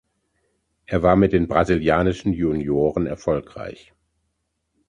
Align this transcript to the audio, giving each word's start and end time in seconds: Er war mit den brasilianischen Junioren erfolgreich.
Er 0.87 1.03
war 1.03 1.15
mit 1.15 1.31
den 1.31 1.47
brasilianischen 1.47 2.33
Junioren 2.33 3.05
erfolgreich. 3.05 3.93